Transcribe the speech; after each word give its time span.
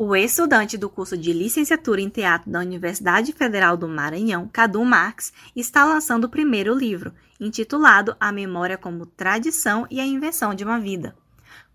O 0.00 0.14
estudante 0.14 0.78
do 0.78 0.88
curso 0.88 1.18
de 1.18 1.32
licenciatura 1.32 2.00
em 2.00 2.08
teatro 2.08 2.48
da 2.48 2.60
Universidade 2.60 3.32
Federal 3.32 3.76
do 3.76 3.88
Maranhão, 3.88 4.48
Cadu 4.52 4.84
Marques, 4.84 5.32
está 5.56 5.84
lançando 5.84 6.22
o 6.22 6.28
primeiro 6.28 6.72
livro, 6.72 7.12
intitulado 7.40 8.16
A 8.20 8.30
Memória 8.30 8.78
como 8.78 9.06
Tradição 9.06 9.88
e 9.90 9.98
a 9.98 10.06
Invenção 10.06 10.54
de 10.54 10.62
uma 10.62 10.78
Vida. 10.78 11.16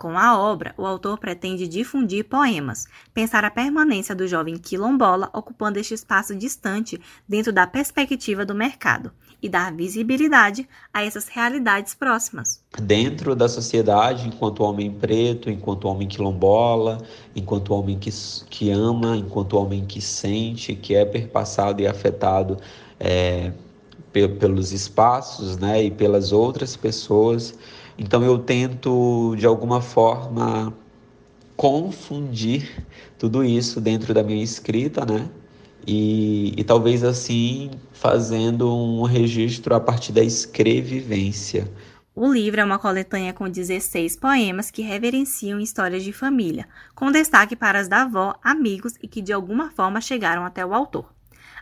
Com 0.03 0.17
a 0.17 0.37
obra, 0.37 0.75
o 0.77 0.85
autor 0.85 1.17
pretende 1.17 1.65
difundir 1.65 2.25
poemas, 2.25 2.87
pensar 3.13 3.45
a 3.45 3.49
permanência 3.49 4.13
do 4.13 4.27
jovem 4.27 4.57
quilombola 4.57 5.29
ocupando 5.31 5.79
este 5.79 5.93
espaço 5.93 6.35
distante 6.35 6.99
dentro 7.25 7.53
da 7.53 7.65
perspectiva 7.65 8.45
do 8.45 8.53
mercado 8.53 9.13
e 9.41 9.47
dar 9.47 9.73
visibilidade 9.73 10.67
a 10.93 11.05
essas 11.05 11.29
realidades 11.29 11.93
próximas. 11.93 12.61
Dentro 12.81 13.33
da 13.33 13.47
sociedade, 13.47 14.27
enquanto 14.27 14.65
homem 14.65 14.91
preto, 14.91 15.49
enquanto 15.49 15.85
homem 15.85 16.05
quilombola, 16.05 16.97
enquanto 17.33 17.73
homem 17.73 17.97
que, 17.97 18.09
que 18.49 18.71
ama, 18.71 19.15
enquanto 19.15 19.53
homem 19.53 19.85
que 19.85 20.01
sente, 20.01 20.75
que 20.75 20.95
é 20.95 21.05
perpassado 21.05 21.81
e 21.81 21.87
afetado 21.87 22.57
é, 22.99 23.53
pelos 24.11 24.73
espaços 24.73 25.57
né, 25.57 25.81
e 25.81 25.89
pelas 25.89 26.33
outras 26.33 26.75
pessoas. 26.75 27.57
Então 27.97 28.23
eu 28.23 28.39
tento, 28.39 29.35
de 29.37 29.45
alguma 29.45 29.81
forma, 29.81 30.73
confundir 31.55 32.85
tudo 33.17 33.43
isso 33.43 33.79
dentro 33.79 34.13
da 34.13 34.23
minha 34.23 34.43
escrita, 34.43 35.05
né? 35.05 35.29
e, 35.85 36.53
e 36.57 36.63
talvez 36.63 37.03
assim 37.03 37.71
fazendo 37.91 38.73
um 38.73 39.03
registro 39.03 39.75
a 39.75 39.79
partir 39.79 40.11
da 40.11 40.23
escrevivência. 40.23 41.71
O 42.15 42.31
livro 42.31 42.61
é 42.61 42.63
uma 42.63 42.77
coletânea 42.77 43.33
com 43.33 43.49
16 43.49 44.17
poemas 44.17 44.69
que 44.69 44.83
reverenciam 44.83 45.59
histórias 45.59 46.03
de 46.03 46.13
família, 46.13 46.67
com 46.93 47.11
destaque 47.11 47.55
para 47.55 47.79
as 47.79 47.87
da 47.87 48.03
avó, 48.03 48.35
amigos 48.43 48.93
e 49.01 49.07
que 49.07 49.21
de 49.21 49.33
alguma 49.33 49.71
forma 49.71 49.99
chegaram 49.99 50.45
até 50.45 50.63
o 50.63 50.73
autor. 50.73 51.11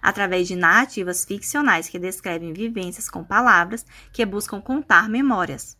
Através 0.01 0.47
de 0.47 0.55
narrativas 0.55 1.23
ficcionais 1.23 1.87
que 1.87 1.99
descrevem 1.99 2.53
vivências 2.53 3.07
com 3.07 3.23
palavras 3.23 3.85
que 4.11 4.25
buscam 4.25 4.59
contar 4.59 5.07
memórias. 5.07 5.77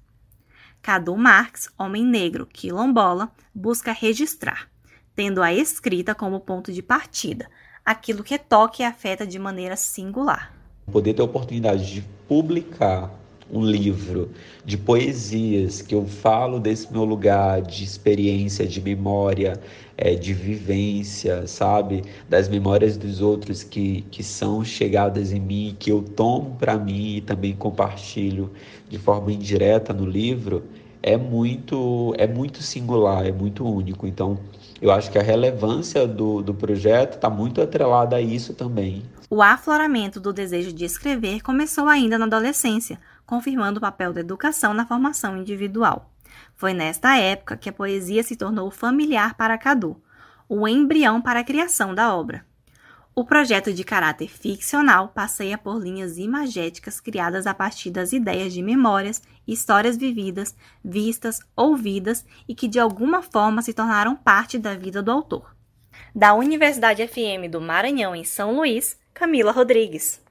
Cadu 0.81 1.15
Marx, 1.15 1.69
homem 1.77 2.03
negro, 2.03 2.47
quilombola, 2.47 3.31
busca 3.53 3.91
registrar, 3.91 4.67
tendo 5.15 5.43
a 5.43 5.53
escrita 5.53 6.15
como 6.15 6.39
ponto 6.39 6.71
de 6.71 6.81
partida, 6.81 7.47
aquilo 7.85 8.23
que 8.23 8.39
toca 8.39 8.81
e 8.81 8.85
afeta 8.85 9.25
de 9.25 9.38
maneira 9.38 9.75
singular. 9.75 10.51
Poder 10.91 11.13
ter 11.13 11.21
a 11.21 11.25
oportunidade 11.25 11.85
de 11.85 12.01
publicar 12.27 13.11
um 13.52 13.63
livro 13.63 14.30
de 14.63 14.77
poesias 14.77 15.81
que 15.81 15.94
eu 15.94 16.05
falo 16.05 16.59
desse 16.59 16.91
meu 16.91 17.03
lugar 17.03 17.61
de 17.61 17.83
experiência, 17.83 18.66
de 18.66 18.81
memória, 18.81 19.59
é, 19.97 20.16
de 20.16 20.33
vivência, 20.33 21.45
sabe? 21.47 22.03
Das 22.29 22.47
memórias 22.47 22.97
dos 22.97 23.22
outros 23.22 23.63
que, 23.63 24.03
que 24.09 24.23
são 24.23 24.63
chegadas 24.63 25.31
em 25.31 25.39
mim, 25.39 25.75
que 25.77 25.91
eu 25.91 26.02
tomo 26.02 26.55
para 26.57 26.77
mim 26.77 27.17
e 27.17 27.22
também 27.22 27.55
compartilho 27.55 28.52
de 28.89 28.97
forma 28.97 29.31
indireta 29.31 29.94
no 29.94 30.05
livro, 30.05 30.63
é 31.03 31.17
muito, 31.17 32.13
é 32.17 32.27
muito 32.27 32.61
singular, 32.61 33.25
é 33.25 33.31
muito 33.31 33.66
único. 33.66 34.07
Então, 34.07 34.39
eu 34.81 34.91
acho 34.91 35.11
que 35.11 35.17
a 35.17 35.23
relevância 35.23 36.07
do, 36.07 36.41
do 36.41 36.53
projeto 36.53 37.16
está 37.16 37.29
muito 37.29 37.61
atrelada 37.61 38.16
a 38.16 38.22
isso 38.22 38.53
também. 38.53 39.03
O 39.29 39.41
afloramento 39.41 40.19
do 40.19 40.33
desejo 40.33 40.73
de 40.73 40.83
escrever 40.83 41.41
começou 41.41 41.88
ainda 41.88 42.17
na 42.17 42.25
adolescência, 42.25 42.99
confirmando 43.31 43.77
o 43.77 43.81
papel 43.81 44.11
da 44.11 44.19
educação 44.19 44.73
na 44.73 44.85
formação 44.85 45.37
individual. 45.37 46.11
Foi 46.53 46.73
nesta 46.73 47.15
época 47.15 47.55
que 47.55 47.69
a 47.69 47.71
poesia 47.71 48.21
se 48.23 48.35
tornou 48.35 48.69
familiar 48.69 49.35
para 49.35 49.57
Cadu, 49.57 49.95
o 50.49 50.67
embrião 50.67 51.21
para 51.21 51.39
a 51.39 51.43
criação 51.45 51.95
da 51.95 52.13
obra. 52.13 52.45
O 53.15 53.23
projeto 53.23 53.71
de 53.71 53.85
caráter 53.85 54.27
ficcional 54.27 55.07
passeia 55.15 55.57
por 55.57 55.81
linhas 55.81 56.17
imagéticas 56.17 56.99
criadas 56.99 57.47
a 57.47 57.53
partir 57.53 57.89
das 57.89 58.11
ideias 58.11 58.51
de 58.51 58.61
memórias, 58.61 59.23
histórias 59.47 59.95
vividas, 59.95 60.53
vistas, 60.83 61.39
ouvidas 61.56 62.25
e 62.50 62.53
que 62.53 62.67
de 62.67 62.81
alguma 62.81 63.22
forma 63.22 63.61
se 63.61 63.73
tornaram 63.73 64.13
parte 64.13 64.59
da 64.59 64.75
vida 64.75 65.01
do 65.01 65.09
autor. 65.09 65.56
Da 66.13 66.33
Universidade 66.33 67.07
FM 67.07 67.50
do 67.50 67.61
Maranhão, 67.61 68.13
em 68.13 68.25
São 68.25 68.57
Luís, 68.57 69.00
Camila 69.13 69.53
Rodrigues. 69.53 70.22